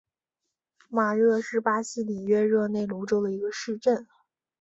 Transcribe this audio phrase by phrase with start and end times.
[0.89, 4.07] 马热是巴西里约热内卢州的一个市镇。